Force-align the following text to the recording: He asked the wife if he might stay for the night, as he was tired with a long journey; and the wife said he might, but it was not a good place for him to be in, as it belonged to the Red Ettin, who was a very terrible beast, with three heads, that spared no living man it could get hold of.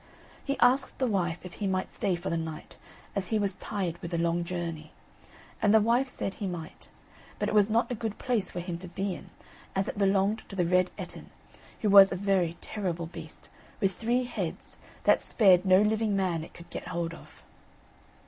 He 0.43 0.57
asked 0.61 0.97
the 0.97 1.05
wife 1.05 1.37
if 1.43 1.53
he 1.61 1.67
might 1.67 1.91
stay 1.91 2.15
for 2.15 2.31
the 2.31 2.35
night, 2.35 2.75
as 3.15 3.27
he 3.27 3.37
was 3.37 3.53
tired 3.57 4.01
with 4.01 4.11
a 4.15 4.17
long 4.17 4.43
journey; 4.43 4.93
and 5.61 5.75
the 5.75 5.79
wife 5.79 6.07
said 6.09 6.33
he 6.33 6.47
might, 6.47 6.89
but 7.37 7.47
it 7.47 7.53
was 7.53 7.69
not 7.69 7.91
a 7.91 8.01
good 8.01 8.17
place 8.17 8.49
for 8.49 8.61
him 8.61 8.79
to 8.79 8.87
be 8.87 9.13
in, 9.13 9.29
as 9.75 9.87
it 9.87 9.99
belonged 9.99 10.41
to 10.49 10.55
the 10.55 10.65
Red 10.65 10.89
Ettin, 10.97 11.29
who 11.81 11.89
was 11.91 12.11
a 12.11 12.15
very 12.15 12.57
terrible 12.61 13.05
beast, 13.05 13.49
with 13.79 13.93
three 13.93 14.23
heads, 14.23 14.75
that 15.03 15.21
spared 15.21 15.65
no 15.65 15.83
living 15.83 16.15
man 16.15 16.43
it 16.43 16.55
could 16.55 16.71
get 16.71 16.87
hold 16.87 17.13
of. 17.13 17.43